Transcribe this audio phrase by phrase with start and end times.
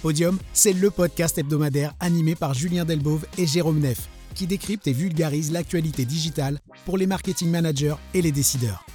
[0.00, 4.92] Podium, c'est le podcast hebdomadaire animé par Julien Delbove et Jérôme Neff, qui décrypte et
[4.92, 8.86] vulgarise l'actualité digitale pour les marketing managers et les décideurs.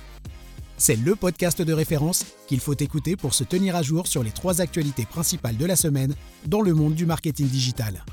[0.78, 4.31] C'est le podcast de référence qu'il faut écouter pour se tenir à jour sur les
[4.31, 6.15] trois actualités principales de la semaine
[6.47, 8.03] dans le monde du marketing digital.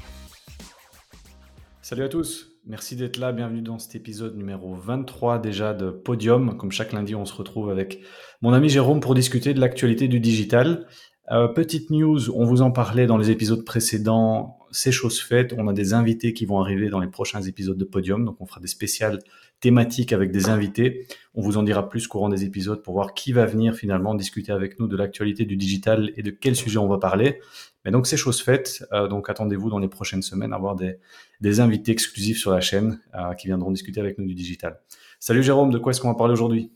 [1.80, 6.58] Salut à tous, merci d'être là, bienvenue dans cet épisode numéro 23 déjà de Podium.
[6.58, 8.00] Comme chaque lundi, on se retrouve avec
[8.42, 10.86] mon ami Jérôme pour discuter de l'actualité du digital.
[11.32, 15.54] Euh, petite news, on vous en parlait dans les épisodes précédents, c'est chose faite.
[15.56, 18.46] On a des invités qui vont arriver dans les prochains épisodes de Podium, donc on
[18.46, 19.18] fera des spéciales
[19.60, 21.06] thématiques avec des invités.
[21.34, 24.52] On vous en dira plus courant des épisodes pour voir qui va venir finalement discuter
[24.52, 27.40] avec nous de l'actualité du digital et de quel sujet on va parler.
[27.86, 31.60] Mais donc c'est chose faite, euh, donc attendez-vous dans les prochaines semaines à avoir des,
[31.60, 34.80] invités exclusifs sur la chaîne euh, qui viendront discuter avec nous du digital.
[35.18, 36.72] Salut Jérôme, de quoi est-ce qu'on va parler aujourd'hui?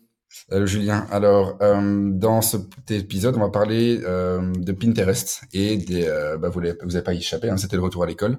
[0.53, 6.07] Euh, Julien, alors euh, dans cet épisode, on va parler euh, de Pinterest et des.
[6.41, 8.39] Bah, vous n'avez pas échappé, hein, c'était le retour à l'école,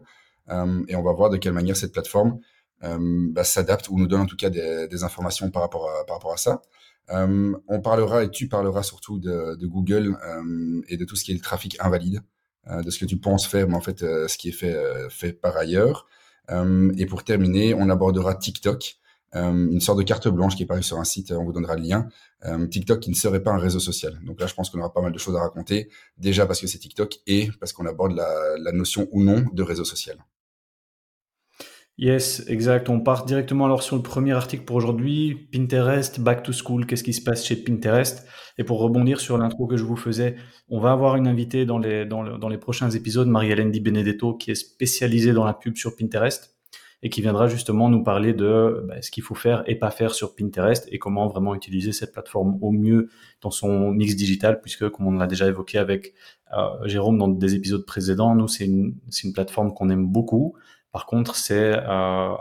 [0.49, 2.39] et on va voir de quelle manière cette plateforme
[2.81, 5.89] bah, s'adapte ou nous donne en tout cas des, informations par rapport
[6.33, 6.61] à, ça.
[7.09, 10.17] on parlera et tu parleras surtout de, de Google
[10.87, 12.21] et de tout ce qui est le trafic invalide,
[12.69, 14.77] de ce que tu penses faire, mais en fait ce qui est fait
[15.09, 16.07] fait par ailleurs.
[16.49, 18.97] et pour terminer, on abordera TikTok.
[19.35, 21.75] Euh, une sorte de carte blanche qui est parue sur un site, on vous donnera
[21.75, 22.07] le lien.
[22.45, 24.19] Euh, TikTok qui ne serait pas un réseau social.
[24.23, 26.67] Donc là, je pense qu'on aura pas mal de choses à raconter, déjà parce que
[26.67, 30.17] c'est TikTok et parce qu'on aborde la, notion ou non de réseau social.
[31.97, 32.89] Yes, exact.
[32.89, 35.49] On part directement alors sur le premier article pour aujourd'hui.
[35.51, 38.23] Pinterest, back to school, qu'est-ce qui se passe chez Pinterest?
[38.59, 40.35] Et pour rebondir sur l'intro que je vous faisais,
[40.69, 44.35] on va avoir une invitée dans les, dans, dans les prochains épisodes, Marie-Hélène Di Benedetto,
[44.35, 46.56] qui est spécialisée dans la pub sur Pinterest
[47.03, 50.13] et qui viendra justement nous parler de bah, ce qu'il faut faire et pas faire
[50.13, 53.09] sur Pinterest et comment vraiment utiliser cette plateforme au mieux
[53.41, 56.13] dans son mix digital, puisque comme on l'a déjà évoqué avec
[56.57, 60.55] euh, Jérôme dans des épisodes précédents, nous c'est une, une, plateforme qu'on aime beaucoup.
[60.91, 61.83] Par contre, c'est euh,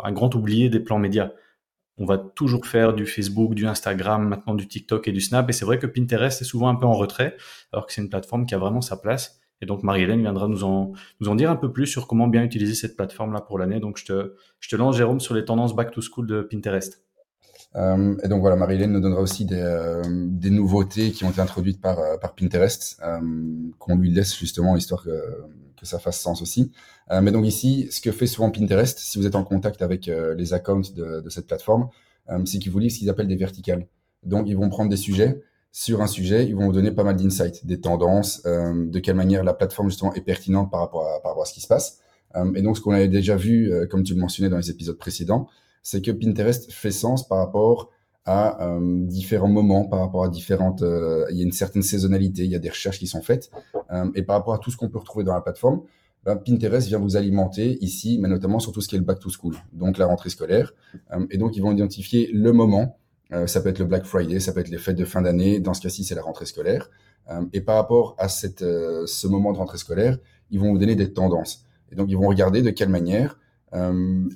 [0.03, 1.33] un grand oublié des plans médias.
[1.99, 5.49] On va toujours faire du Facebook, du Instagram, maintenant du TikTok et du Snap.
[5.49, 7.37] Et c'est vrai que Pinterest est souvent un peu en retrait,
[7.73, 9.41] alors que c'est une plateforme qui a vraiment sa place.
[9.63, 12.43] Et donc Marie-Hélène viendra nous en, nous en dire un peu plus sur comment bien
[12.43, 13.81] utiliser cette plateforme-là pour l'année.
[13.81, 17.03] Donc je te, je te lance, Jérôme, sur les tendances back to school de Pinterest.
[17.77, 20.03] Euh, et donc voilà, Marie-Hélène nous donnera aussi des, euh,
[20.51, 23.01] nouveautés qui ont été introduites par, euh, par Pinterest,
[23.79, 25.11] qu'on lui laisse justement, histoire que,
[25.79, 26.73] que ça fasse sens aussi.
[27.23, 30.55] Mais donc ici, ce que fait souvent Pinterest, si vous êtes en contact avec les
[30.55, 31.89] accounts de, de cette plateforme,
[32.45, 33.87] c'est qu'ils vous livrent ce qu'ils appellent des verticales.
[34.25, 35.41] Donc ils vont prendre des sujets
[35.79, 39.15] sur un sujet, ils vont vous donner pas mal d'insights, des tendances, euh, de quelle
[39.15, 41.67] manière la plateforme justement est pertinente par rapport à, par rapport à ce qui se
[41.67, 41.99] passe.
[42.35, 44.71] Euh, et donc ce qu'on avait déjà vu, euh, comme tu le mentionnais dans les
[44.71, 45.49] épisodes précédents,
[45.83, 47.91] c'est que Pinterest fait sens par rapport
[48.25, 52.45] à euh, différents moments, par rapport à différentes, euh, il y a une certaine saisonnalité,
[52.45, 53.51] il y a des recherches qui sont faites,
[54.15, 55.83] et par rapport à tout ce qu'on peut retrouver dans la plateforme,
[56.25, 59.21] ben, Pinterest vient vous alimenter ici, mais notamment sur tout ce qui est le back
[59.21, 60.73] to school, donc la rentrée scolaire,
[61.31, 62.97] et donc ils vont identifier le moment
[63.33, 65.61] euh, ça peut être le Black Friday, ça peut être les fêtes de fin d'année.
[65.61, 66.91] Dans ce cas-ci, c'est la rentrée scolaire.
[67.31, 68.29] Euh, et par rapport à
[68.63, 70.19] euh, ce moment de rentrée scolaire,
[70.51, 71.65] ils vont vous donner des tendances.
[71.91, 73.39] Et donc, ils vont regarder de quelle manière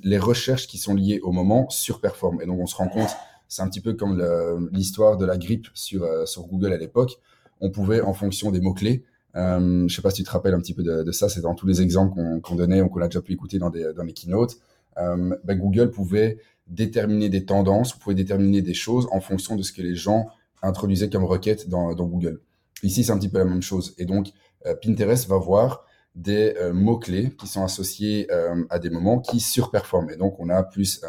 [0.03, 2.41] les recherches qui sont liées au moment surperforment.
[2.41, 3.09] Et donc, on se rend compte,
[3.47, 6.05] c'est un petit peu comme l'histoire de la grippe sur,
[6.47, 7.17] Google à l'époque.
[7.59, 9.03] On pouvait, en fonction des mots-clés,
[9.33, 11.65] je sais pas si tu te rappelles un petit peu de, ça, c'est dans tous
[11.65, 14.57] les exemples qu'on donnait, qu'on a déjà pu écouter dans, les keynotes.
[14.95, 16.37] Ben Google pouvait
[16.67, 20.27] déterminer des tendances, vous pouvez déterminer des choses en fonction de ce que les gens
[20.61, 22.41] introduisaient comme requête dans, Google.
[22.83, 23.93] Ici, c'est un petit peu la même chose.
[23.97, 24.29] Et donc,
[24.65, 25.85] euh, Pinterest va voir
[26.15, 30.09] des euh, mots-clés qui sont associés euh, à des moments qui surperforment.
[30.11, 31.01] Et donc, on a plus,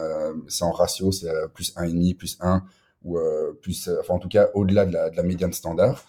[0.48, 2.62] c'est en ratio, c'est plus 1,5, plus 1,
[3.04, 3.18] ou
[3.60, 6.04] plus, enfin en tout cas, au-delà de la, de la médiane standard.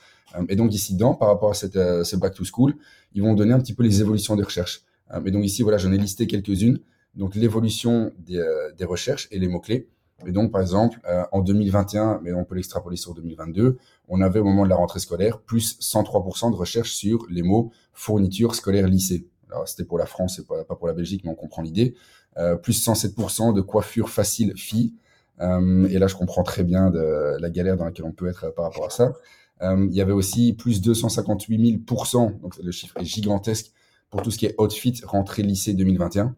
[0.48, 2.76] et donc, ici, dans, par rapport à cette, ce back to school,
[3.14, 4.84] ils vont donner un petit peu les évolutions des recherches.
[5.26, 6.80] et donc, ici, voilà, j'en ai listé quelques-unes
[7.16, 9.88] donc l'évolution des, euh, des, recherches et les mots-clés.
[10.26, 14.40] Et donc, par exemple, euh, en 2021, mais on peut l'extrapoler sur 2022, on avait
[14.40, 18.88] au moment de la rentrée scolaire plus 103% de recherches sur les mots fourniture scolaire
[18.88, 19.28] lycée.
[19.52, 21.94] Alors, c'était pour la France et pas pour la Belgique, mais on comprend l'idée.
[22.38, 24.94] Euh, plus 107% de coiffure facile fille.
[25.42, 28.54] Euh, et là, je comprends très bien de la galère dans laquelle on peut être
[28.56, 29.14] par rapport à ça.
[29.62, 33.72] Euh, il y avait aussi plus 258 000%, donc le chiffre est gigantesque,
[34.10, 36.36] pour tout ce qui est outfit rentrée lycée 2021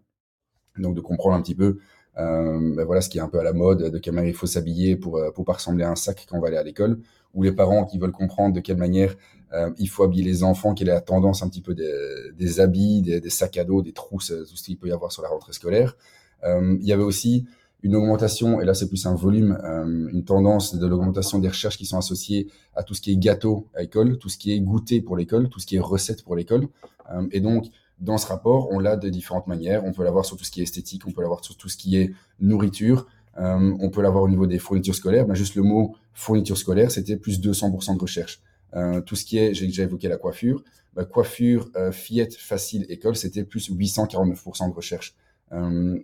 [0.77, 1.79] donc de comprendre un petit peu
[2.17, 4.35] euh, ben voilà ce qui est un peu à la mode, de quelle manière il
[4.35, 6.63] faut s'habiller pour euh, pour pas ressembler à un sac quand on va aller à
[6.63, 6.99] l'école,
[7.33, 9.15] ou les parents qui veulent comprendre de quelle manière
[9.53, 11.91] euh, il faut habiller les enfants, quelle est la tendance un petit peu des,
[12.37, 15.11] des habits, des, des, sacs à dos, des trousses, tout ce qu'il peut y avoir
[15.11, 15.97] sur la rentrée scolaire.
[16.43, 17.45] Euh, il y avait aussi
[17.83, 21.77] une augmentation, et là c'est plus un volume, euh, une tendance de l'augmentation des recherches
[21.77, 24.59] qui sont associées à tout ce qui est gâteau à l'école, tout ce qui est
[24.59, 26.67] goûter pour l'école, tout ce qui est recette pour l'école.
[27.13, 27.67] Euh, et donc,
[27.99, 29.83] dans ce rapport, on l'a de différentes manières.
[29.85, 31.77] On peut l'avoir sur tout ce qui est esthétique, on peut l'avoir sur tout ce
[31.77, 33.07] qui est nourriture,
[33.37, 35.25] euh, on peut l'avoir au niveau des fournitures scolaires.
[35.25, 38.41] Ben, juste le mot fourniture scolaire, c'était plus 200% de recherche.
[38.75, 40.63] Euh, tout ce qui est, j'ai déjà évoqué la coiffure,
[40.93, 45.15] ben, coiffure, euh, fillette, facile, école, c'était plus 849% de recherche.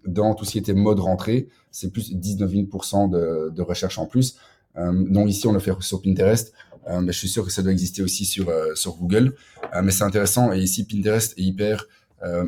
[0.05, 4.37] Dans tout ce qui était mode rentrée, c'est plus 19% de, de recherche en plus.
[4.77, 6.53] Euh, donc ici, on le fait sur Pinterest.
[6.89, 9.35] Euh, mais je suis sûr que ça doit exister aussi sur, euh, sur Google.
[9.83, 10.51] mais c'est intéressant.
[10.51, 11.85] Et ici, Pinterest est hyper,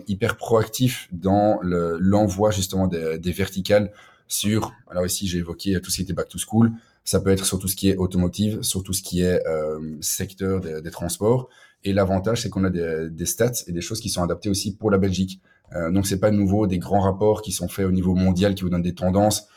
[0.07, 3.91] hyper proactif dans l'envoi justement des, verticales
[4.27, 6.71] sur, alors ici j'ai évoqué tout ce qui était back to school,
[7.03, 9.97] ça peut être sur tout ce qui est automotive, sur tout ce qui est euh,
[10.01, 11.49] secteur des, transports.
[11.83, 14.75] Et l'avantage, c'est qu'on a des, des, stats et des choses qui sont adaptées aussi
[14.75, 15.41] pour la Belgique.
[15.75, 18.63] Euh, donc c'est pas nouveau des grands rapports qui sont faits au niveau mondial qui
[18.63, 19.47] vous donnent des tendances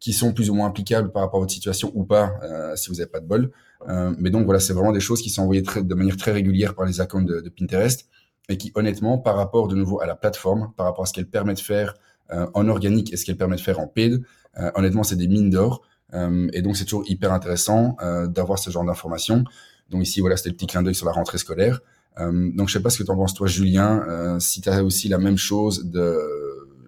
[0.00, 2.90] qui sont plus ou moins applicables par rapport à votre situation ou pas euh, si
[2.90, 3.50] vous n'avez pas de bol.
[3.88, 6.74] Euh, mais donc voilà, c'est vraiment des choses qui sont envoyées de manière très régulière
[6.74, 8.08] par les accounts de, Pinterest
[8.48, 11.28] et qui honnêtement, par rapport de nouveau à la plateforme, par rapport à ce qu'elle
[11.28, 11.94] permet de faire
[12.32, 14.22] euh, en organique et ce qu'elle permet de faire en paid,
[14.58, 15.82] euh, honnêtement, c'est des mines d'or.
[16.14, 17.96] Euh, et donc c'est toujours hyper intéressant
[18.28, 19.44] d'avoir ce genre d'informations.
[19.90, 21.80] Donc ici, voilà, c'était le petit clin d'œil sur la rentrée scolaire.
[22.18, 24.68] Euh, donc, je sais pas ce que tu en penses, toi, Julien, euh, si tu
[24.68, 26.18] as aussi la même chose, de,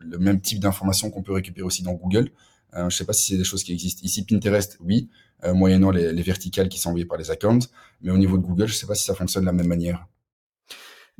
[0.04, 2.30] le même type d'informations qu'on peut récupérer aussi dans Google.
[2.74, 4.02] Euh, je sais pas si c'est des choses qui existent.
[4.04, 5.08] Ici, Pinterest, oui,
[5.44, 7.66] euh, moyennant les, les, verticales qui sont envoyées par les accounts.
[8.02, 10.06] Mais au niveau de Google, je sais pas si ça fonctionne de la même manière.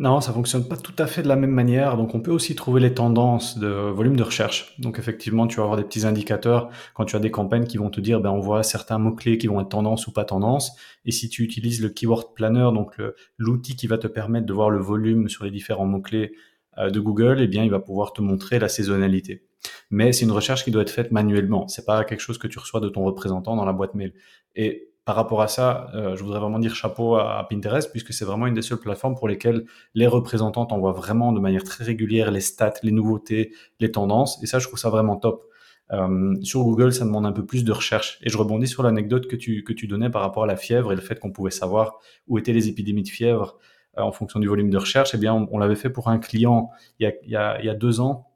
[0.00, 1.97] Non, ça fonctionne pas tout à fait de la même manière.
[1.97, 4.79] Donc, on peut aussi trouver les tendances de volume de recherche.
[4.79, 7.91] Donc, effectivement, tu vas avoir des petits indicateurs quand tu as des campagnes qui vont
[7.91, 10.71] te dire, ben, on voit certains mots-clés qui vont être tendance ou pas tendance.
[11.05, 12.95] Et si tu utilises le keyword planner, donc
[13.39, 16.33] l'outil qui va te permettre de voir le volume sur les différents mots-clés
[16.79, 19.48] euh, de Google, eh bien, il va pouvoir te montrer la saisonnalité.
[19.91, 21.69] Mais c'est une recherche qui doit être faite manuellement.
[21.69, 24.13] C'est pas quelque chose que tu reçois de ton représentant dans la boîte mail.
[24.55, 28.27] Et par rapport à ça, euh, je voudrais vraiment dire chapeau à, Pinterest, puisque c'est
[28.27, 29.65] vraiment une des seules plateformes pour lesquelles
[29.95, 34.39] les représentants envoient vraiment de manière très régulière les stats, les nouveautés, les tendances.
[34.43, 35.47] Et ça, je trouve ça vraiment top.
[35.93, 38.19] Euh, sur Google, ça demande un peu plus de recherche.
[38.23, 40.93] Et je rebondis sur l'anecdote que tu, que tu donnais par rapport à la fièvre
[40.93, 43.57] et le fait qu'on pouvait savoir où étaient les épidémies de fièvre
[43.97, 45.13] euh, en fonction du volume de recherche.
[45.15, 46.69] Eh bien, on, l'avait fait pour un client
[47.01, 48.28] il y a deux ans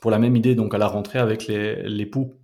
[0.00, 2.34] pour la même idée, donc à la rentrée avec les, les poux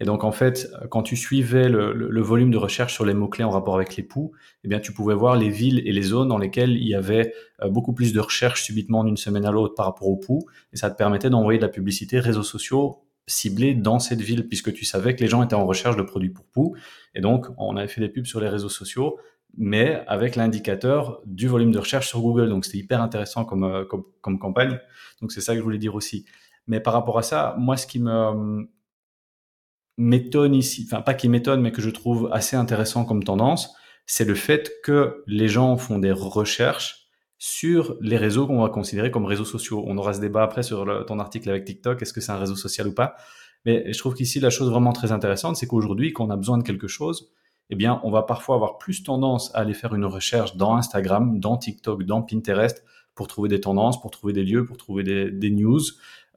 [0.00, 3.44] et donc, en fait, quand tu suivais le, le, volume de recherche sur les mots-clés
[3.44, 4.32] en rapport avec l'époux,
[4.64, 7.32] eh bien, tu pouvais voir les villes et les zones dans lesquelles il y avait
[7.62, 10.46] euh, beaucoup plus de recherches subitement d'une semaine à l'autre par rapport au pouls.
[10.72, 14.72] Et ça te permettait d'envoyer de la publicité réseaux sociaux ciblée dans cette ville, puisque
[14.72, 16.76] tu savais que les gens étaient en recherche de produits pour poux.
[17.14, 19.18] Et donc, on avait fait des pubs sur les réseaux sociaux,
[19.56, 22.50] mais avec l'indicateur du volume de recherche sur Google.
[22.50, 24.78] Donc, c'était hyper intéressant comme, euh, comme, comme campagne.
[25.20, 26.26] Donc, c'est ça que je voulais dire aussi.
[26.66, 28.68] Mais par rapport à ça, moi, ce qui me,
[29.96, 33.74] m'étonne ici, enfin pas qui m'étonne, mais que je trouve assez intéressant comme tendance,
[34.06, 37.08] c'est le fait que les gens font des recherches
[37.38, 39.84] sur les réseaux qu'on va considérer comme réseaux sociaux.
[39.86, 42.56] On aura ce débat après sur ton article avec TikTok, est-ce que c'est un réseau
[42.56, 43.16] social ou pas
[43.64, 46.58] Mais je trouve qu'ici, la chose vraiment très intéressante, c'est qu'aujourd'hui, quand on a besoin
[46.58, 47.30] de quelque chose,
[47.70, 51.40] eh bien, on va parfois avoir plus tendance à aller faire une recherche dans Instagram,
[51.40, 52.84] dans TikTok, dans Pinterest,
[53.14, 55.80] pour trouver des tendances, pour trouver des lieux, pour trouver des, news,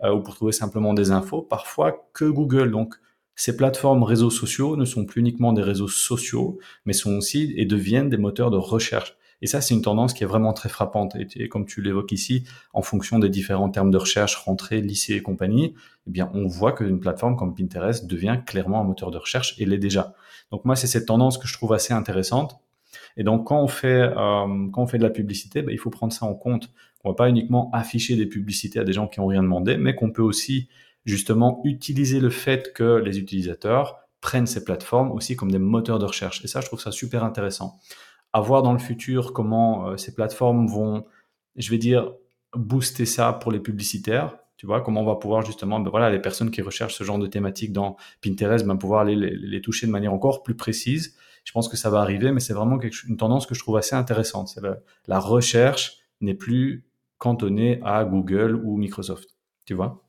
[0.03, 2.71] ou pour trouver simplement des infos, parfois que Google.
[2.71, 2.95] Donc,
[3.35, 7.65] ces plateformes réseaux sociaux ne sont plus uniquement des réseaux sociaux, mais sont aussi et
[7.65, 9.15] deviennent des moteurs de recherche.
[9.41, 11.15] Et ça, c'est une tendance qui est vraiment très frappante.
[11.15, 12.43] Et, comme tu l'évoques ici,
[12.73, 15.75] en fonction des différents termes de recherche, rentrée, lycée et compagnie,
[16.07, 19.65] eh bien, on voit qu'une plateforme comme Pinterest devient clairement un moteur de recherche et
[19.65, 20.13] l'est déjà.
[20.51, 22.59] Donc moi, c'est cette tendance que je trouve assez intéressante.
[23.15, 25.89] Et donc, quand on fait, euh, quand on fait de la publicité, ben, il faut
[25.89, 26.69] prendre ça en compte.
[27.03, 29.95] On va pas uniquement afficher des publicités à des gens qui ont rien demandé, mais
[29.95, 30.69] qu'on peut aussi
[31.05, 36.05] justement utiliser le fait que les utilisateurs prennent ces plateformes aussi comme des moteurs de
[36.05, 36.43] recherche.
[36.43, 37.79] Et ça, je trouve ça super intéressant.
[38.33, 41.05] À voir dans le futur comment euh, ces plateformes vont,
[41.55, 42.13] je vais dire,
[42.55, 44.37] booster ça pour les publicitaires.
[44.57, 47.17] Tu vois, comment on va pouvoir justement, ben voilà, les personnes qui recherchent ce genre
[47.17, 51.15] de thématique dans Pinterest, ben pouvoir les, toucher de manière encore plus précise.
[51.45, 52.77] Je pense que ça va arriver, mais c'est vraiment
[53.07, 54.49] une tendance que je trouve assez intéressante.
[54.49, 54.61] C'est
[55.07, 56.88] la recherche n'est plus
[57.19, 59.29] cantonnée à Google ou Microsoft.
[59.65, 60.03] Tu vois?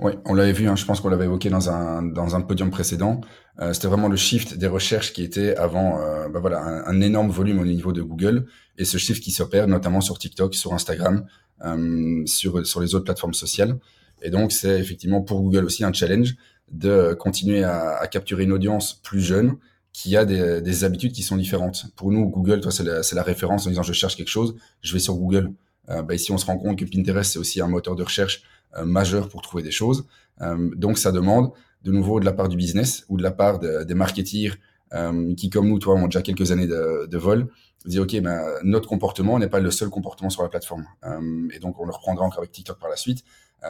[0.00, 2.70] Oui, on l'avait vu, hein, je pense qu'on l'avait évoqué dans un, dans un podium
[2.70, 3.20] précédent.
[3.60, 7.30] Euh, C'était vraiment le shift des recherches qui était avant euh, bah voilà, un, énorme
[7.30, 8.46] volume au niveau de Google
[8.76, 11.26] et ce shift qui s'opère notamment sur TikTok, sur Instagram,
[11.64, 13.78] euh, sur, sur les autres plateformes sociales.
[14.22, 16.34] Et donc, c'est effectivement pour Google aussi un challenge
[16.72, 19.56] de continuer à, capturer une audience plus jeune
[19.92, 21.86] qui a des, des, habitudes qui sont différentes.
[21.94, 25.14] Pour nous, Google, c'est la, référence en disant je cherche quelque chose, je vais sur
[25.14, 25.52] Google.
[25.90, 28.42] Euh, bah ici, on se rend compte que Pinterest, c'est aussi un moteur de recherche
[28.84, 30.04] majeur pour trouver des choses.
[30.40, 31.52] donc ça demande
[31.84, 34.56] de nouveau de la part du business ou de la part des marketeers
[35.36, 37.46] qui, comme nous, toi, ont déjà quelques années de, de vol,
[37.84, 40.88] dire ok, ben, notre comportement n'est pas le seul comportement sur la plateforme.
[41.52, 43.22] et donc on le reprendra encore avec TikTok par la suite.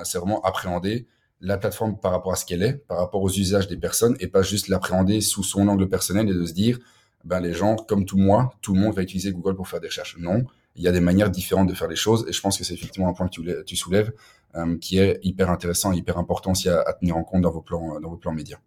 [0.04, 1.06] c'est vraiment appréhender
[1.44, 4.26] la plateforme par rapport à ce qu'elle est, par rapport aux usages des personnes, et
[4.26, 6.78] pas juste l'appréhender sous son angle personnel et de se dire,
[7.24, 9.88] ben les gens, comme tout moi, tout le monde va utiliser Google pour faire des
[9.88, 10.16] recherches.
[10.18, 10.44] Non,
[10.76, 12.74] il y a des manières différentes de faire les choses, et je pense que c'est
[12.74, 14.12] effectivement un point que tu, soulèves,
[14.56, 17.62] euh, qui est hyper intéressant et hyper important aussi à, tenir en compte dans vos
[17.62, 18.58] plans, dans vos plans médias.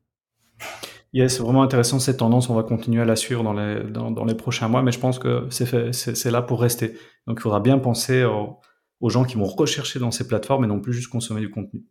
[1.13, 2.49] Yes, c'est vraiment intéressant cette tendance.
[2.49, 3.53] On va continuer à la suivre dans
[4.25, 6.97] les, prochains mois, mais je pense que c'est là pour rester.
[7.27, 10.79] Donc il faudra bien penser aux, gens qui vont rechercher dans ces plateformes et non
[10.79, 11.85] plus juste consommer du contenu.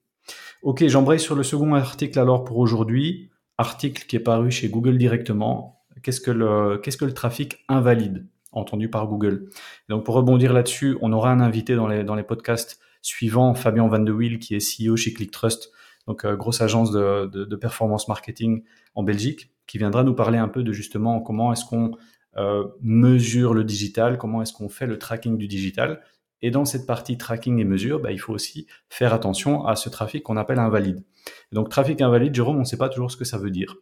[0.63, 3.31] Ok, j'embraye sur le second article alors pour aujourd'hui.
[3.59, 5.85] Article qui est paru chez Google directement.
[6.03, 8.27] Qu'est-ce que le trafic invalide?
[8.57, 9.49] Entendu par Google
[9.89, 13.87] Donc pour rebondir là-dessus, on aura un invité dans les, dans les podcasts suivants, Fabien
[13.87, 15.71] Van de Wiel, qui est CEO chez ClickTrust,
[16.07, 18.63] donc euh, grosse agence de, de, performance marketing
[18.95, 21.93] en Belgique, qui viendra nous parler un peu de justement comment est-ce qu'on
[22.37, 26.03] euh, mesure le digital, comment est-ce qu'on fait le tracking du digital.
[26.43, 29.89] Et dans cette partie tracking et mesure, bah, il faut aussi faire attention à ce
[29.89, 31.03] trafic qu'on appelle invalide.
[31.51, 33.77] donc trafic invalide, Jérôme, on ne sait pas toujours ce que ça veut dire.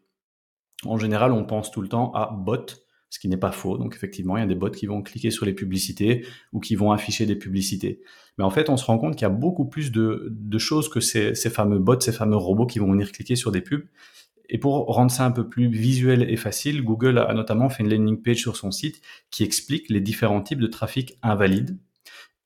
[0.85, 2.66] En général, on pense tout le temps à bot,
[3.14, 3.78] ce qui n'est pas faux.
[3.78, 6.75] Donc effectivement, il y a des bots qui vont cliquer sur les publicités ou qui
[6.75, 8.00] vont afficher des publicités.
[8.37, 10.99] Mais en fait, on se rend compte qu'il y a beaucoup plus de, choses que
[10.99, 13.85] ces, fameux bots, ces fameux robots qui vont venir cliquer sur des pubs.
[14.49, 17.88] Et pour rendre ça un peu plus visuel et facile, Google a notamment fait une
[17.88, 21.78] landing page sur son site qui explique les différents types de trafic invalide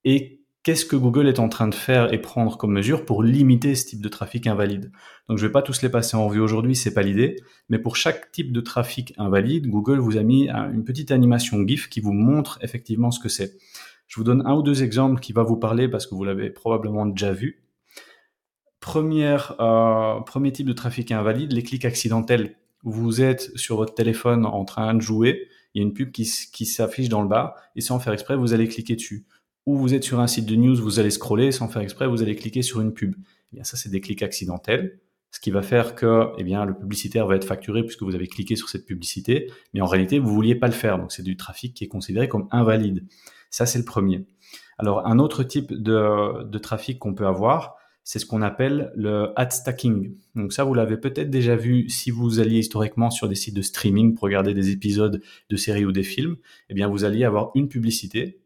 [0.04, 0.37] et
[0.68, 3.86] qu'est-ce que Google est en train de faire et prendre comme mesure pour limiter ce
[3.86, 4.92] type de trafic invalide.
[5.26, 7.36] Donc je vais pas tous les passer en revue aujourd'hui, c'est pas l'idée,
[7.70, 11.88] mais pour chaque type de trafic invalide, Google vous a mis une petite animation GIF
[11.88, 13.56] qui vous montre effectivement ce que c'est.
[14.08, 16.50] Je vous donne un ou deux exemples qui va vous parler parce que vous l'avez
[16.50, 17.64] probablement déjà vu.
[18.94, 22.56] Euh, premier type de trafic invalide, les clics accidentels.
[22.82, 26.30] Vous êtes sur votre téléphone en train de jouer, il y a une pub qui,
[26.52, 29.24] qui s'affiche dans le bas, et sans faire exprès, vous allez cliquer dessus
[29.68, 32.22] ou vous êtes sur un site de news, vous allez scroller sans faire exprès, vous
[32.22, 33.14] allez cliquer sur une pub.
[33.52, 34.98] Eh bien, ça, c'est des clics accidentels,
[35.30, 38.28] ce qui va faire que, eh bien, le publicitaire va être facturé puisque vous avez
[38.28, 40.98] cliqué sur cette publicité, mais en réalité, vous vouliez pas le faire.
[40.98, 43.04] Donc, c'est du trafic qui est considéré comme invalide.
[43.50, 44.24] Ça, c'est le premier.
[44.78, 49.32] Alors, un autre type de, de trafic qu'on peut avoir, c'est ce qu'on appelle le
[49.36, 50.14] ad stacking.
[50.34, 53.60] Donc ça, vous l'avez peut-être déjà vu si vous alliez historiquement sur des sites de
[53.60, 55.20] streaming pour regarder des épisodes
[55.50, 56.38] de séries ou des films.
[56.70, 58.40] Eh bien, vous alliez avoir une publicité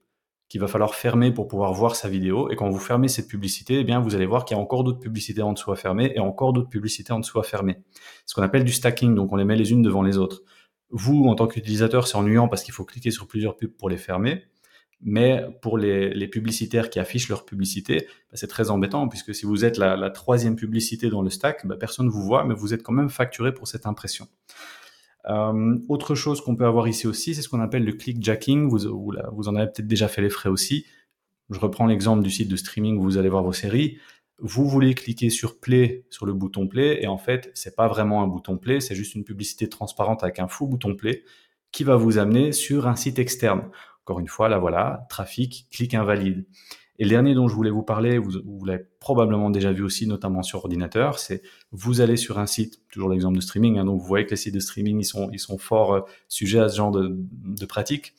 [0.53, 2.51] qu'il va falloir fermer pour pouvoir voir sa vidéo.
[2.51, 4.85] Et quand vous fermez cette publicité, eh bien, vous allez voir qu'il y a encore
[4.85, 7.79] d'autres publicités en dessous à fermer et encore d'autres publicités en dessous à fermer.
[8.27, 9.15] Ce qu'on appelle du stacking.
[9.15, 10.43] Donc, on les met les unes devant les autres.
[10.91, 13.97] Vous, en tant qu'utilisateur, c'est ennuyant parce qu'il faut cliquer sur plusieurs pubs pour les
[13.97, 14.45] fermer.
[15.01, 19.65] Mais pour les, publicitaires qui affichent leur publicité, bah, c'est très embêtant puisque si vous
[19.65, 22.83] êtes la, troisième publicité dans le stack, bah, personne ne vous voit, mais vous êtes
[22.83, 24.29] quand même facturé pour cette impression.
[25.29, 28.69] Euh, autre chose qu'on peut avoir ici aussi, c'est ce qu'on appelle le clickjacking.
[28.69, 30.87] Vous, vous, vous en avez peut-être déjà fait les frais aussi.
[31.51, 33.99] Je reprends l'exemple du site de streaming où vous allez voir vos séries.
[34.39, 38.23] Vous voulez cliquer sur play, sur le bouton play, et en fait, c'est pas vraiment
[38.25, 41.23] un bouton play, c'est juste une publicité transparente avec un faux bouton play
[41.71, 43.71] qui va vous amener sur un site externe.
[44.03, 46.45] Encore une fois, là voilà, trafic, clic invalide.
[47.03, 50.45] Et le dernier dont je voulais vous parler, vous, l'avez probablement déjà vu aussi, notamment
[50.45, 51.43] sur ordinateur, c'est
[51.73, 54.37] vous allez sur un site, toujours l'exemple de streaming, hein, donc vous voyez que les
[54.37, 57.67] sites de streaming, ils sont, ils sont fort euh, sujets à ce genre de, de
[57.67, 58.15] pratique.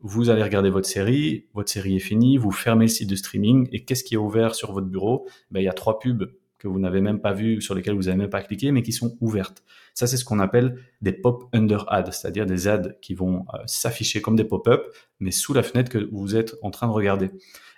[0.00, 3.70] Vous allez regarder votre série, votre série est finie, vous fermez le site de streaming,
[3.72, 5.26] et qu'est-ce qui est ouvert sur votre bureau?
[5.50, 6.30] Ben, Il y a trois pubs
[6.68, 9.16] vous n'avez même pas vues, sur lesquelles vous n'avez même pas cliqué, mais qui sont
[9.20, 9.62] ouvertes.
[9.94, 13.58] Ça, c'est ce qu'on appelle des pop under ads, c'est-à-dire des ads qui vont euh,
[13.66, 14.84] s'afficher comme des pop-up,
[15.20, 17.30] mais sous la fenêtre que vous êtes en train de regarder.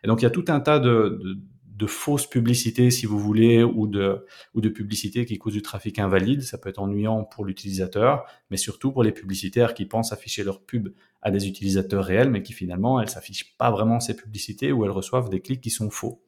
[0.02, 1.38] Et donc, il y a tout un tas de,
[1.78, 6.00] de fausses publicités, si vous voulez, ou de, ou de publicités qui causent du trafic
[6.00, 6.42] invalide.
[6.42, 10.60] Ça peut être ennuyant pour l'utilisateur, mais surtout pour les publicitaires qui pensent afficher leur
[10.60, 10.88] pub
[11.22, 14.90] à des utilisateurs réels, mais qui finalement, elles s'affichent pas vraiment ces publicités ou elles
[14.90, 16.20] reçoivent des clics qui sont faux.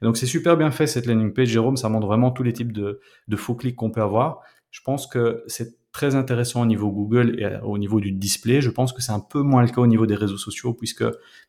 [0.00, 1.76] Et donc, c'est super bien fait cette landing page, Jérôme.
[1.76, 4.40] Ça montre vraiment tous les types de, de faux clics qu'on peut avoir.
[4.70, 8.60] Je pense que c'est très intéressant au niveau Google et au niveau du display.
[8.60, 11.04] Je pense que c'est un peu moins le cas au niveau des réseaux sociaux puisque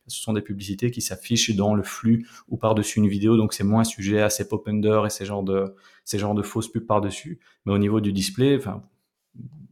[0.06, 3.64] ce sont des publicités qui s'affichent dans le flux ou par-dessus une vidéo, donc c'est
[3.64, 7.40] moins sujet à ces pop-under et ces genres de fausses pubs par-dessus.
[7.64, 8.60] Mais au niveau du display,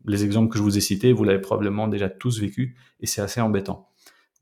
[0.06, 3.22] les exemples que je vous ai cités, vous l'avez probablement déjà tous vécu et c'est
[3.22, 3.88] assez embêtant.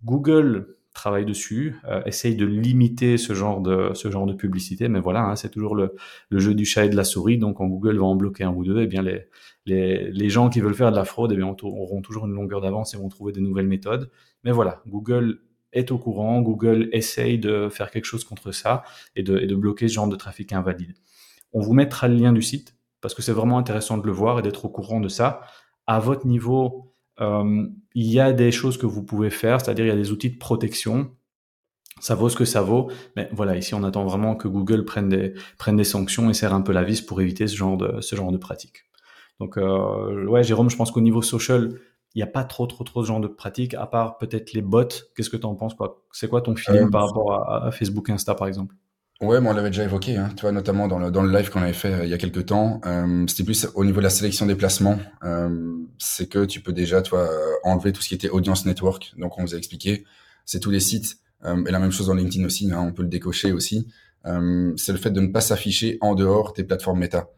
[0.03, 5.00] Google travaille dessus, euh, essaye de limiter ce genre de ce genre de publicité, mais
[5.00, 5.94] voilà, hein, c'est toujours le,
[6.28, 7.38] le, jeu du chat et de la souris.
[7.38, 9.26] Donc, quand Google va en bloquer un ou deux, et eh bien les,
[9.66, 12.61] les, les gens qui veulent faire de la fraude, eh bien, auront toujours une longueur
[12.61, 14.11] d'avance et vont trouver des nouvelles méthodes.
[14.44, 15.40] Mais voilà, Google
[15.72, 18.82] est au courant, Google essaye de faire quelque chose contre ça
[19.16, 20.94] et de, et de bloquer ce genre de trafic invalide.
[21.52, 24.38] On vous mettra le lien du site parce que c'est vraiment intéressant de le voir
[24.38, 25.40] et d'être au courant de ça.
[25.87, 29.88] À votre niveau, euh, il y a des choses que vous pouvez faire, c'est-à-dire il
[29.88, 31.11] y a des outils de protection.
[32.00, 35.09] Ça vaut ce que ça vaut, mais voilà, ici on attend vraiment que Google prenne
[35.09, 38.00] des, prenne des sanctions et serre un peu la vis pour éviter ce genre de,
[38.00, 38.85] ce genre de pratique.
[39.38, 41.78] Donc euh, ouais, Jérôme, je pense qu'au niveau social,
[42.14, 44.62] il n'y a pas trop, trop, trop de genre de pratiques, à part peut-être les
[44.62, 44.88] bots.
[45.14, 47.71] Qu'est-ce que tu en penses quoi C'est quoi ton feeling euh, par rapport à, à,
[47.71, 48.75] Facebook Insta, par exemple?
[49.23, 51.62] Ouais, mais on l'avait déjà évoqué, hein, tu notamment dans le, dans le live qu'on
[51.62, 52.81] avait fait euh, il y a quelques temps.
[52.85, 54.99] Euh, C'était plus au niveau de la sélection des placements.
[55.23, 58.67] Euh, c'est que tu peux déjà, tu vois, euh, enlever tout ce qui était audience
[58.67, 59.14] network.
[59.19, 60.05] Donc, on vous a expliqué,
[60.45, 61.19] c'est tous les sites.
[61.45, 63.87] Euh, et la même chose dans LinkedIn aussi, hein, on peut le décocher aussi.
[64.25, 67.29] c'est le fait de ne pas s'afficher en dehors des plateformes méta.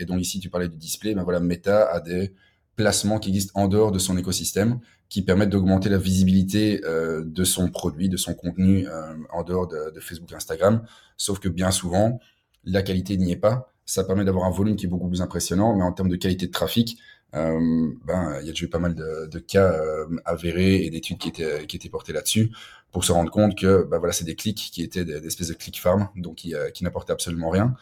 [0.00, 1.14] et donc ici, tu parlais du display.
[1.14, 2.32] Ben voilà, Meta a des
[2.76, 4.78] placements qui existent en dehors de son écosystème,
[5.08, 9.66] qui permettent d'augmenter la visibilité euh, de son produit, de son contenu euh, en dehors
[9.66, 10.82] de, de, Facebook et Instagram.
[11.16, 12.20] Sauf que bien souvent,
[12.64, 13.72] la qualité n'y est pas.
[13.84, 16.46] Ça permet d'avoir un volume qui est beaucoup plus impressionnant, mais en termes de qualité
[16.46, 16.98] de trafic,
[17.34, 20.90] euh, ben il y a déjà eu pas mal de, de cas euh, avérés et
[20.90, 22.52] d'études qui étaient qui étaient portées là-dessus
[22.92, 25.54] pour se rendre compte que ben voilà c'est des clics qui étaient des, espèces de
[25.54, 27.74] click farm donc qui, qui n'apportaient absolument rien.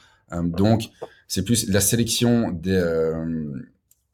[0.42, 0.88] donc
[1.28, 2.80] c'est plus la sélection des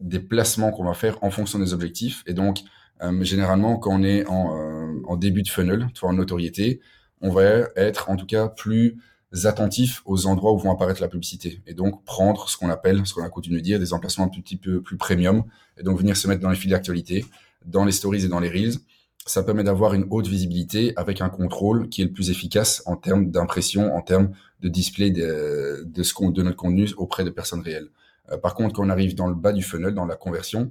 [0.01, 2.23] des placements qu'on va faire en fonction des objectifs.
[2.27, 2.61] Et donc,
[3.03, 6.81] euh, généralement, quand on est en, euh, en début de funnel, tu vois, en notoriété,
[7.21, 7.45] on va
[7.77, 8.97] être en tout cas plus
[9.45, 11.63] attentif aux endroits où vont apparaître la publicité.
[11.67, 14.29] Et donc, prendre ce qu'on appelle, ce qu'on a coutume de dire, des emplacements un
[14.29, 15.45] petit peu plus premium.
[15.79, 17.25] Et donc, venir se mettre dans les fils d'actualité,
[17.65, 18.79] dans les stories et dans les reels.
[19.27, 22.97] Ça permet d'avoir une haute visibilité avec un contrôle qui est le plus efficace en
[22.97, 24.31] termes d'impression, en termes
[24.61, 27.89] de display de, de, ce de notre contenu auprès de personnes réelles.
[28.33, 30.71] Euh, par contre, quand on arrive dans le bas du funnel, dans la conversion,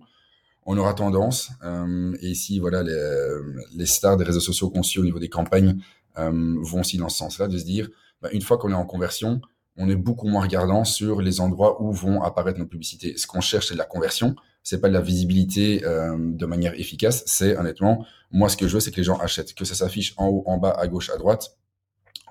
[0.65, 5.19] on aura tendance, euh, et ici, voilà, les, stars des réseaux sociaux conçus au niveau
[5.19, 5.77] des campagnes
[6.17, 7.89] euh, vont aussi dans ce sens-là, de se dire,
[8.21, 9.41] bah, une fois qu'on est en conversion,
[9.77, 13.17] on est beaucoup moins regardant sur les endroits où vont apparaître nos publicités.
[13.17, 17.23] Ce qu'on cherche, c'est de la conversion, c'est pas de la visibilité de manière efficace,
[17.25, 20.13] c'est honnêtement, moi ce que je veux, c'est que les gens achètent, que ça s'affiche
[20.17, 21.57] en haut, en bas, à gauche, à droite,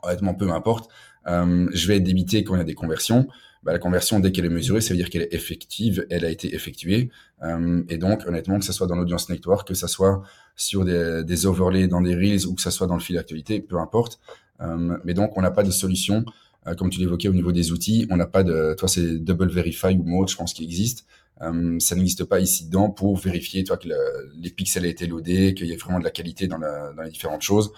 [0.02, 0.90] honnêtement, peu m'importe.
[1.26, 3.26] je vais débité quand il y a des conversions
[3.62, 6.30] bah, la conversion, dès qu'elle est mesurée, ça veut dire qu'elle est effective, elle a
[6.30, 7.10] été effectuée.
[7.42, 10.22] Euh, et donc, honnêtement, que ce soit dans l'audience network, que ce soit
[10.56, 13.60] sur des, des, overlays dans des reels ou que ce soit dans le fil d'actualité,
[13.60, 14.20] peu importe.
[14.60, 16.24] Euh, mais donc, on n'a pas de solution,
[16.66, 19.50] euh, comme tu l'évoquais au niveau des outils, on n'a pas de, toi, c'est Double
[19.50, 21.06] Verify ou Mode, je pense, qui existe.
[21.40, 23.96] Euh, ça n'existe pas ici dedans pour vérifier, toi, que le,
[24.40, 27.02] les pixels aient été loadés, qu'il y ait vraiment de la qualité dans, la, dans
[27.02, 27.72] les différentes choses.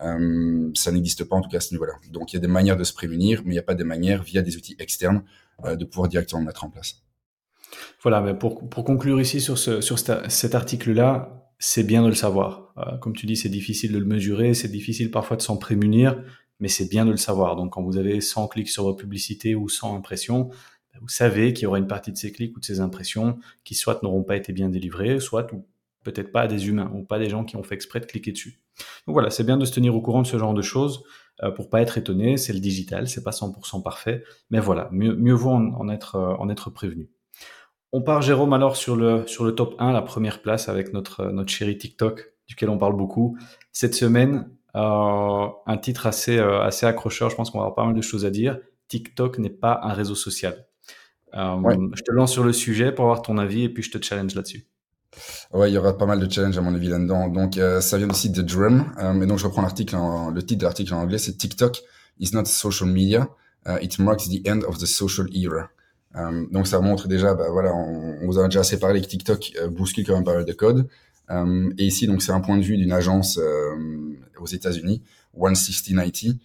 [0.00, 1.94] Euh, ça n'existe pas en tout cas à ce niveau-là.
[2.10, 3.84] Donc il y a des manières de se prémunir, mais il n'y a pas des
[3.84, 5.22] manières via des outils externes
[5.64, 7.02] euh, de pouvoir directement mettre en place.
[8.02, 12.14] Voilà, mais pour, pour conclure ici sur, ce, sur cet article-là, c'est bien de le
[12.14, 12.72] savoir.
[12.76, 16.22] Euh, comme tu dis, c'est difficile de le mesurer, c'est difficile parfois de s'en prémunir,
[16.60, 17.56] mais c'est bien de le savoir.
[17.56, 20.50] Donc quand vous avez 100 clics sur votre publicité ou 100 impressions,
[20.92, 23.38] ben, vous savez qu'il y aura une partie de ces clics ou de ces impressions
[23.64, 25.66] qui soit n'auront pas été bien délivrées, soit ou
[26.02, 28.32] peut-être pas à des humains ou pas des gens qui ont fait exprès de cliquer
[28.32, 28.60] dessus.
[29.06, 31.04] Donc voilà, c'est bien de se tenir au courant de ce genre de choses
[31.42, 32.36] euh, pour pas être étonné.
[32.36, 36.34] C'est le digital, c'est pas 100% parfait, mais voilà, mieux, mieux vaut en, être, euh,
[36.38, 37.10] en être prévenu.
[37.92, 41.26] On part, Jérôme, alors sur le, sur le top 1, la première place avec notre,
[41.26, 43.38] notre chéri TikTok, duquel on parle beaucoup.
[43.72, 47.84] Cette semaine, euh, un titre assez, euh, assez accrocheur, je pense qu'on va avoir pas
[47.84, 48.58] mal de choses à dire.
[48.88, 50.66] TikTok n'est pas un réseau social.
[51.34, 54.02] Euh, Je te lance sur le sujet pour avoir ton avis et puis je te
[54.02, 54.66] challenge là-dessus.
[55.52, 57.28] Ouais, il y aura pas mal de challenges à mon avis là-dedans.
[57.28, 58.92] Donc, euh, ça vient du site de Drum.
[58.98, 59.96] Euh, et donc, je reprends l'article,
[60.34, 61.82] le titre de l'article en anglais, c'est TikTok
[62.18, 63.28] is not social media.
[63.66, 65.70] Uh, it marks the end of the social era.
[66.16, 69.52] Euh, donc, ça montre déjà, bah, voilà, on, vous a déjà assez parlé que TikTok
[69.60, 70.88] euh, bouscule quand même pas mal de code.
[71.30, 73.38] Euh, et ici, donc, c'est un point de vue d'une agence
[74.38, 75.02] aux États-Unis,
[75.34, 76.38] 16090,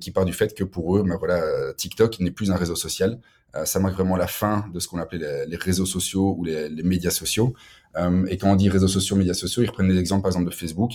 [0.00, 1.42] qui part du fait que pour eux, bah, voilà,
[1.74, 3.20] TikTok n'est plus un réseau social.
[3.54, 6.68] Euh, ça marque vraiment la fin de ce qu'on appelait les, réseaux sociaux ou les,
[6.68, 7.54] les médias sociaux.
[7.96, 10.50] Euh, et quand on dit réseaux sociaux, médias sociaux, ils reprennent des exemples par exemple
[10.50, 10.92] de Facebook,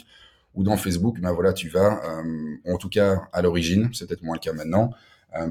[0.55, 4.23] où dans Facebook, ben voilà, tu vas, euh, en tout cas à l'origine, c'est peut-être
[4.23, 4.91] moins le cas maintenant,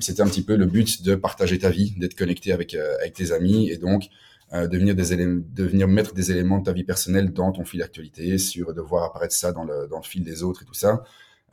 [0.00, 3.30] c'était un petit peu le but de partager ta vie, d'être connecté avec, avec tes
[3.30, 4.08] amis et donc
[4.52, 7.50] euh, de, venir des éléments, de venir mettre des éléments de ta vie personnelle dans
[7.50, 10.62] ton fil d'actualité, sur de voir apparaître ça dans le, dans le fil des autres
[10.62, 11.02] et tout ça.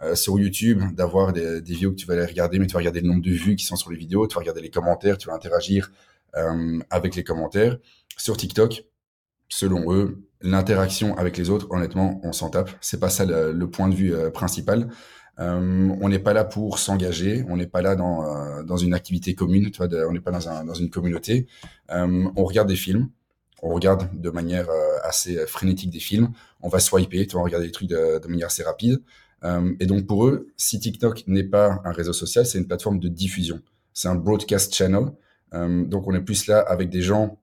[0.02, 3.02] Euh, sur YouTube, d'avoir des, vidéos que tu vas aller regarder, mais tu vas regarder
[3.02, 5.28] le nombre de vues qui sont sur les vidéos, tu vas regarder les commentaires, tu
[5.28, 5.92] vas interagir
[6.36, 7.78] euh, avec les commentaires.
[8.18, 8.86] Sur TikTok,
[9.50, 12.72] selon eux, l'interaction avec les autres, honnêtement, on s'en tape.
[12.82, 14.90] C'est pas ça le, point de vue euh, principal.
[15.38, 19.72] On n'est pas là pour s'engager, on n'est pas là dans, dans une activité commune,
[19.72, 21.48] tu on n'est pas dans, un, dans une communauté.
[21.90, 23.10] on regarde des films,
[23.64, 24.68] on regarde de manière
[25.02, 28.62] assez frénétique des films, on va swiper, on va regarder des trucs de manière assez
[28.62, 29.02] rapide.
[29.80, 33.10] Et donc pour eux, si TikTok n'est pas un réseau social, c'est une plateforme de
[33.10, 33.62] diffusion.
[33.94, 35.12] C'est un broadcast channel.
[35.52, 37.40] donc on est plus là avec des gens,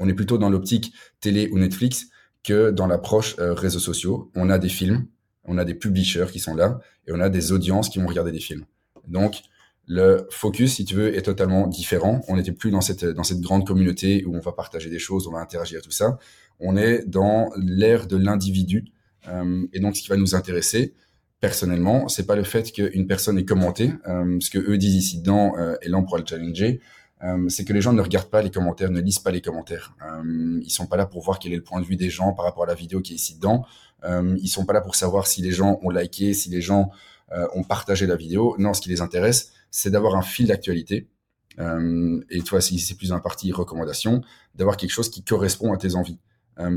[0.00, 2.06] on est plutôt dans l'optique télé ou Netflix
[2.42, 4.30] que dans l'approche réseaux sociaux.
[4.34, 5.06] On a des films,
[5.44, 8.32] on a des publishers qui sont là et on a des audiences qui vont regarder
[8.32, 8.64] des films.
[9.06, 9.42] Donc,
[9.86, 12.20] le focus, si tu veux, est totalement différent.
[12.28, 15.26] On n'était plus dans cette, dans cette grande communauté où on va partager des choses,
[15.26, 16.18] on va interagir, tout ça.
[16.60, 18.84] On est dans l'ère de l'individu.
[19.28, 20.94] Euh, et donc, ce qui va nous intéresser,
[21.40, 25.18] personnellement, c'est pas le fait qu'une personne ait commenté, euh, ce que eux disent ici
[25.18, 26.80] dedans, euh, et là on pourra le challenger,
[27.24, 29.94] euh, c'est que les gens ne regardent pas les commentaires, ne lisent pas les commentaires.
[30.02, 32.32] Euh, ils sont pas là pour voir quel est le point de vue des gens
[32.32, 33.64] par rapport à la vidéo qui est ici dedans.
[34.04, 36.90] Euh, ils sont pas là pour savoir si les gens ont liké, si les gens
[37.32, 38.54] euh, ont partagé la vidéo.
[38.58, 41.08] Non, ce qui les intéresse, c'est d'avoir un fil d'actualité.
[42.30, 44.22] Et toi, si c'est plus un parti recommandation,
[44.54, 46.20] d'avoir quelque chose qui correspond à tes envies.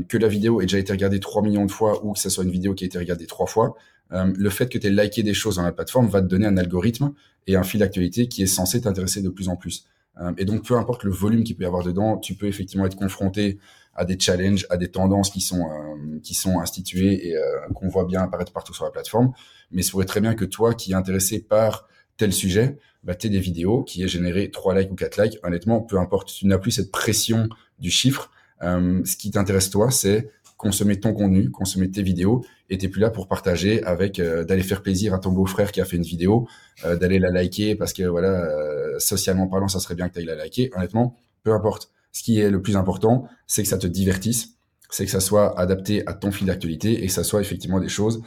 [0.08, 2.42] Que la vidéo ait déjà été regardée 3 millions de fois ou que ce soit
[2.42, 3.76] une vidéo qui a été regardée 3 fois,
[4.12, 6.46] euh, le fait que tu aies liké des choses dans la plateforme va te donner
[6.46, 7.12] un algorithme
[7.46, 9.86] et un fil d'actualité qui est censé t'intéresser de plus en plus.
[10.20, 12.86] Euh, et donc, peu importe le volume qu'il peut y avoir dedans, tu peux effectivement
[12.86, 13.58] être confronté
[13.94, 17.88] à des challenges, à des tendances qui sont euh, qui sont instituées et euh, qu'on
[17.88, 19.32] voit bien apparaître partout sur la plateforme.
[19.70, 23.30] Mais il pourrait très bien que toi, qui es intéressé par tel sujet, bah, tu
[23.30, 25.38] des vidéos qui aient généré 3 likes ou 4 likes.
[25.42, 27.48] Honnêtement, peu importe, tu n'as plus cette pression
[27.78, 28.30] du chiffre.
[28.60, 30.30] ce qui t'intéresse toi, c'est
[30.62, 34.62] consommer ton contenu, consommer tes vidéos, et t'es plus là pour partager avec euh, d'aller
[34.62, 36.46] faire plaisir à ton beau-frère qui a fait une vidéo,
[36.84, 40.20] euh, d'aller la liker parce que voilà, euh, socialement parlant, ça serait bien que tu
[40.20, 40.70] ailles la liker.
[40.76, 41.90] Honnêtement, peu importe.
[42.12, 44.50] Ce qui est le plus important, c'est que ça te divertisse,
[44.88, 47.88] c'est que ça soit adapté à ton fil d'actualité et que ça soit effectivement des
[47.88, 48.22] choses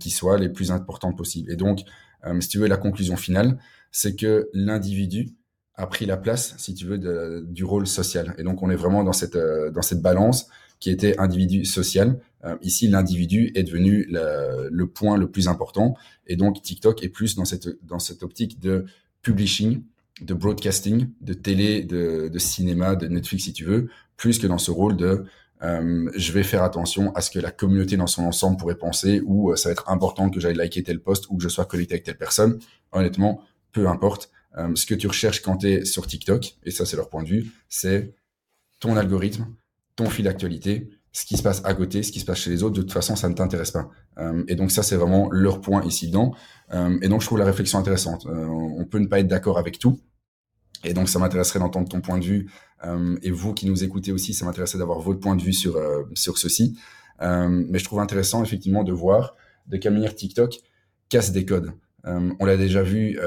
[0.00, 1.52] qui soient les plus importantes possibles.
[1.52, 1.82] Et donc,
[2.40, 3.58] si tu veux, la conclusion finale,
[3.92, 5.36] c'est que l'individu
[5.76, 8.34] a pris la place, si tu veux, du rôle social.
[8.38, 10.48] Et donc, on est vraiment dans cette dans cette balance
[10.80, 12.18] qui était individu social.
[12.44, 15.96] Euh, ici, l'individu est devenu le point le plus important.
[16.26, 18.84] Et donc, TikTok est plus dans cette, dans cette optique de
[19.22, 19.82] publishing,
[20.20, 24.58] de broadcasting, de télé, de, de cinéma, de Netflix, si tu veux, plus que dans
[24.58, 25.24] ce rôle de
[25.62, 29.22] euh, je vais faire attention à ce que la communauté dans son ensemble pourrait penser
[29.24, 31.64] ou euh, ça va être important que j'aille liker tel post ou que je sois
[31.64, 32.58] connecté avec telle personne.
[32.92, 33.40] Honnêtement,
[33.72, 34.30] peu importe.
[34.58, 37.22] Euh, ce que tu recherches quand tu es sur TikTok, et ça c'est leur point
[37.22, 38.14] de vue, c'est
[38.80, 39.46] ton algorithme,
[39.96, 42.62] ton fil d'actualité, ce qui se passe à côté, ce qui se passe chez les
[42.62, 43.88] autres, de toute façon, ça ne t'intéresse pas.
[44.18, 46.34] Euh, et donc ça, c'est vraiment leur point ici dedans.
[46.74, 48.26] Euh, et donc je trouve la réflexion intéressante.
[48.26, 50.00] On peut ne pas être d'accord avec tout.
[50.84, 52.50] Et donc ça m'intéresserait d'entendre ton point de vue.
[53.22, 55.80] et vous qui nous écoutez aussi, ça m'intéresserait d'avoir votre point de vue sur
[56.14, 56.78] sur ceci.
[57.18, 59.34] mais je trouve intéressant effectivement de voir
[59.66, 60.58] de quelle manière TikTok
[61.08, 61.72] casse des codes.
[62.04, 63.18] on l'a déjà vu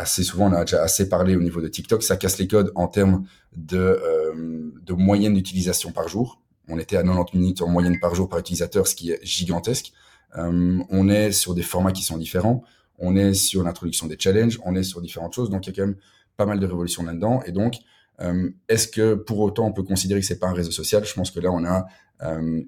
[0.00, 2.72] assez souvent, on a déjà assez parlé au niveau de TikTok, ça casse les codes
[2.74, 6.40] en termes de, euh, de moyenne d'utilisation par jour.
[6.68, 9.92] On était à 90 minutes en moyenne par jour par utilisateur, ce qui est gigantesque.
[10.38, 12.62] Euh, on est sur des formats qui sont différents.
[12.98, 14.60] On est sur l'introduction des challenges.
[14.64, 15.50] On est sur différentes choses.
[15.50, 15.96] Donc, il y a quand même
[16.36, 17.42] pas mal de révolutions là-dedans.
[17.44, 17.76] Et donc,
[18.20, 21.04] euh, est-ce que pour autant on peut considérer que c'est pas un réseau social?
[21.04, 21.86] Je pense que là, on a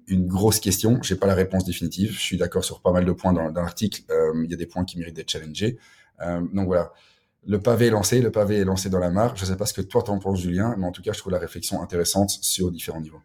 [0.07, 0.99] une grosse question.
[1.03, 2.12] J'ai pas la réponse définitive.
[2.12, 4.01] Je suis d'accord sur pas mal de points dans, dans l'article.
[4.45, 5.77] Il y a des points qui méritent d'être challengés.
[6.55, 6.90] Donc voilà
[7.44, 9.37] le pavé est lancé, le pavé est lancé dans la mare.
[9.37, 11.18] Je ne sais pas ce que toi t'en penses, Julien, mais en tout cas, je
[11.18, 13.22] trouve la réflexion intéressante sur différents niveaux.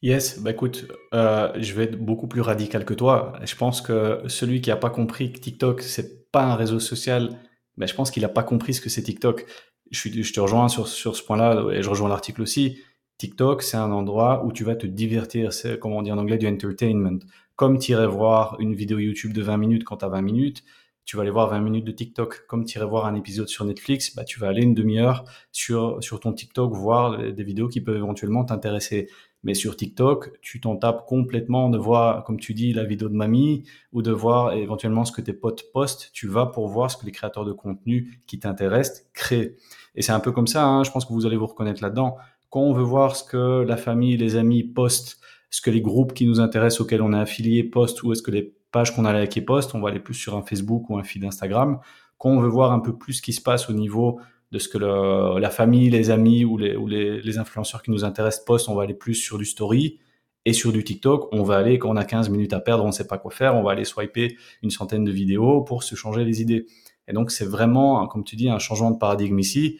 [0.00, 3.32] Yes, bah écoute, euh, je vais être beaucoup plus radical que toi.
[3.44, 7.30] Je pense que celui qui n'a pas compris que TikTok c'est pas un réseau social,
[7.76, 9.44] bah, je pense qu'il n'a pas compris ce que c'est TikTok.
[9.90, 12.78] Je, te rejoins sur, sur ce point-là et je rejoins l'article aussi.
[13.18, 15.52] TikTok, c'est un endroit où tu vas te divertir.
[15.52, 17.18] C'est, comme on dit en anglais, du entertainment.
[17.56, 20.62] Comme tu irais voir une vidéo YouTube de 20 minutes quand tu as 20 minutes,
[21.08, 22.44] tu vas aller voir 20 minutes de TikTok.
[22.46, 26.04] Comme tu irais voir un épisode sur Netflix, bah, tu vas aller une demi-heure sur,
[26.04, 29.08] sur ton TikTok voir des vidéos qui peuvent éventuellement t'intéresser.
[29.42, 33.14] Mais sur TikTok, tu t'en tapes complètement de voir, comme tu dis, la vidéo de
[33.14, 33.62] mamie
[33.94, 36.10] ou de voir éventuellement ce que tes potes postent.
[36.12, 39.56] Tu vas pour voir ce que les créateurs de contenu qui t'intéressent créent.
[39.94, 42.18] Et c'est un peu comme ça, hein, je pense que vous allez vous reconnaître là-dedans.
[42.50, 45.18] Quand on veut voir ce que la famille, les amis postent,
[45.48, 48.30] ce que les groupes qui nous intéressent auxquels on est affilié postent ou est-ce que
[48.30, 51.02] les page qu'on a liké post, on va aller plus sur un Facebook ou un
[51.02, 51.78] feed Instagram.
[52.18, 54.68] Quand on veut voir un peu plus ce qui se passe au niveau de ce
[54.68, 58.94] que la famille, les amis ou, les, influenceurs qui nous intéressent postent, on va aller
[58.94, 59.98] plus sur du story.
[60.44, 62.86] Et sur du TikTok, on va aller, quand on a 15 minutes à perdre, on
[62.86, 65.94] ne sait pas quoi faire, on va aller swiper une centaine de vidéos pour se
[65.94, 66.64] changer les idées.
[67.06, 69.78] Et donc, c'est vraiment, comme tu dis, un changement de paradigme ici.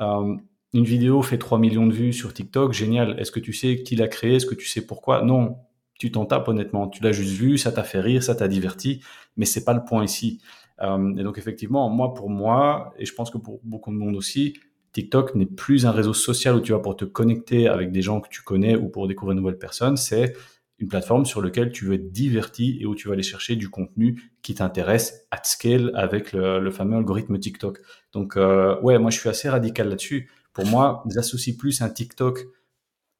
[0.00, 0.34] Euh,
[0.74, 3.18] une vidéo fait 3 millions de vues sur TikTok, génial.
[3.18, 4.36] Est-ce que tu sais qui l'a créé?
[4.36, 5.22] Est-ce que tu sais pourquoi?
[5.22, 5.56] Non,
[6.00, 6.88] tu t'en tapes honnêtement.
[6.88, 9.02] Tu l'as juste vu, ça t'a fait rire, ça t'a diverti,
[9.36, 10.40] mais c'est pas le point ici.
[10.80, 14.16] Euh, et donc effectivement, moi pour moi, et je pense que pour beaucoup de monde
[14.16, 14.54] aussi,
[14.92, 18.22] TikTok n'est plus un réseau social où tu vas pour te connecter avec des gens
[18.22, 19.98] que tu connais ou pour découvrir de nouvelles personnes.
[19.98, 20.32] C'est
[20.78, 23.68] une plateforme sur laquelle tu veux être diverti et où tu vas aller chercher du
[23.68, 27.78] contenu qui t'intéresse at scale avec le, fameux algorithme TikTok.
[28.14, 30.30] Donc, euh, ouais, moi, je suis assez radical là-dessus.
[30.54, 32.46] Pour moi, j'associe plus un TikTok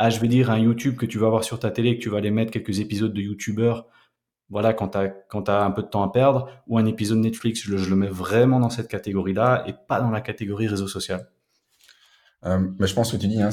[0.00, 2.08] à, je vais dire, un YouTube que tu vas avoir sur ta télé, que tu
[2.08, 3.86] vas aller mettre quelques épisodes de YouTubeurs,
[4.48, 5.12] voilà, quand tu as,
[5.54, 8.60] as un peu de temps à perdre, ou un épisode Netflix, je le, mets vraiment
[8.60, 11.28] dans cette catégorie-là et pas dans la catégorie réseau social.
[12.46, 13.50] Euh, mais je pense que tu dis, hein,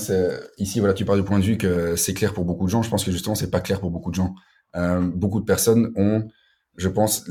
[0.58, 2.82] ici, voilà, tu pars du point de vue que c'est clair pour beaucoup de gens.
[2.82, 4.34] Je pense que justement, c'est pas clair pour beaucoup de gens.
[4.78, 6.30] Euh, beaucoup de personnes ont,
[6.78, 7.26] je pense,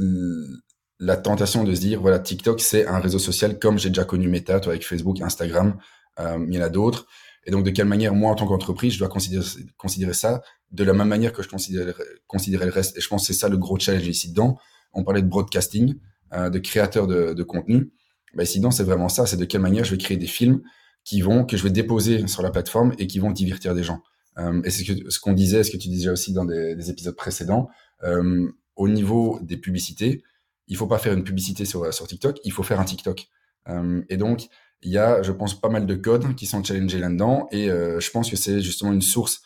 [1.00, 4.28] la tentation de se dire, voilà, TikTok, c'est un réseau social comme j'ai déjà connu
[4.28, 5.78] Meta, toi, avec Facebook, Instagram.
[6.20, 7.06] Euh, il y en a d'autres.
[7.46, 10.92] Et donc, de quelle manière, moi, en tant qu'entreprise, je dois considérer, ça de la
[10.92, 12.98] même manière que je considérais, le reste?
[12.98, 14.58] Et je pense que c'est ça le gros challenge ici dedans.
[14.92, 15.94] On parlait de broadcasting,
[16.34, 17.92] euh, de créateur de, contenu.
[18.34, 19.26] Bah, ici dedans, c'est vraiment ça.
[19.26, 20.60] C'est de quelle manière je vais créer des films
[21.04, 24.02] qui vont, que je vais déposer sur la plateforme et qui vont divertir des gens.
[24.38, 27.14] Euh, et c'est ce qu'on disait, ce que tu disais aussi dans des, des épisodes
[27.14, 27.68] précédents,
[28.02, 30.24] euh, au niveau des publicités,
[30.66, 33.28] il faut pas faire une publicité sur, TikTok, il faut faire un TikTok.
[34.08, 34.48] Et donc,
[34.82, 37.48] il y a, je pense, pas mal de codes qui sont challengés là-dedans.
[37.50, 39.42] Et euh, je pense que c'est justement une source,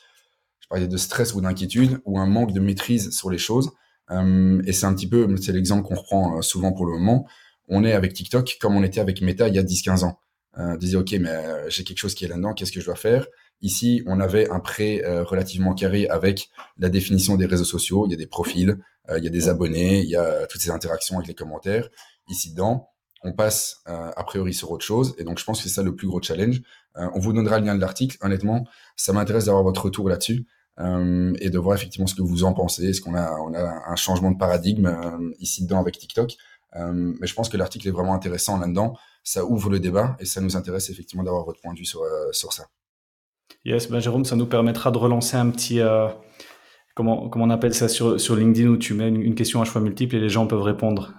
[0.61, 3.71] je parlais de stress ou d'inquiétude, ou un manque de maîtrise sur les choses.
[4.11, 7.27] Euh, et c'est un petit peu, c'est l'exemple qu'on reprend euh, souvent pour le moment.
[7.69, 10.19] On est avec TikTok comme on était avec Meta il y a 10-15 ans.
[10.59, 11.37] Euh, disait, OK, mais
[11.69, 13.27] j'ai quelque chose qui est là-dedans, qu'est-ce que je dois faire?
[13.63, 18.07] Ici, on avait un prêt relativement carré avec la définition des réseaux sociaux.
[18.07, 18.77] Il y a des profils,
[19.15, 21.89] il y a des abonnés, il y a toutes ces interactions avec les commentaires.
[22.29, 22.90] Ici, dedans,
[23.23, 25.15] on passe euh, a priori sur autre chose.
[25.19, 26.63] Et donc, je pense que c'est ça le plus gros challenge.
[26.97, 28.17] Euh, on vous donnera le lien de l'article.
[28.23, 30.47] Honnêtement, ça m'intéresse d'avoir votre retour là-dessus
[30.79, 32.89] euh, et de voir effectivement ce que vous en pensez.
[32.89, 34.97] Est-ce qu'on a, on a un changement de paradigme
[35.39, 36.35] ici dedans avec TikTok
[36.75, 38.97] Mais je pense que l'article est vraiment intéressant là-dedans.
[39.23, 42.03] Ça ouvre le débat et ça nous intéresse effectivement d'avoir votre point de vue sur,
[42.33, 42.65] sur ça.
[43.67, 45.81] Yes, ben Jérôme, ça nous permettra de relancer un petit
[46.95, 49.83] comment, comment on appelle ça sur, sur LinkedIn où tu mets une, question à choix
[49.83, 51.13] multiple et les gens peuvent répondre.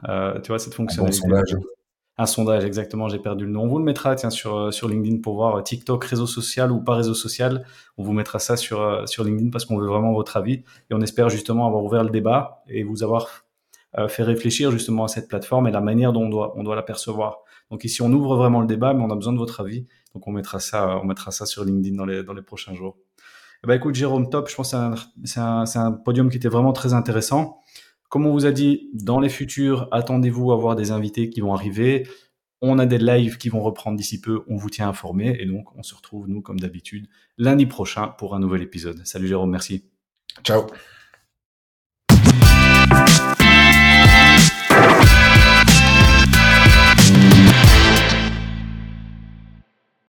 [0.44, 1.20] tu vois, cette fonctionnalité.
[1.20, 1.56] Un sondage,
[2.66, 3.64] exactement, j'ai perdu le nom.
[3.64, 6.72] On vous le mettra tiens, sur, euh, sur LinkedIn pour voir euh, TikTok, réseau social
[6.72, 7.66] ou pas réseau social.
[7.98, 10.64] On vous mettra ça sur, euh, sur LinkedIn parce qu'on veut vraiment votre avis.
[10.90, 13.28] Et on espère justement avoir ouvert le débat et vous avoir
[14.08, 16.82] fait réfléchir justement à cette plateforme et la manière dont on doit, on doit la
[16.82, 17.40] percevoir.
[17.70, 19.86] Donc ici, on ouvre vraiment le débat, mais on a besoin de votre avis.
[20.14, 22.96] Donc on mettra ça, on mettra ça sur LinkedIn dans les, dans les prochains jours.
[23.64, 24.50] Eh ben, écoute, Jérôme, top.
[24.50, 24.78] Je pense que
[25.26, 27.60] c'est un, un, un podium qui était vraiment très intéressant.
[28.12, 31.54] Comme on vous a dit, dans les futurs, attendez-vous à voir des invités qui vont
[31.54, 32.10] arriver.
[32.60, 34.44] On a des lives qui vont reprendre d'ici peu.
[34.50, 35.38] On vous tient informé.
[35.40, 39.00] Et donc, on se retrouve, nous, comme d'habitude, lundi prochain pour un nouvel épisode.
[39.06, 39.86] Salut Jérôme, merci.
[40.44, 40.68] Ciao.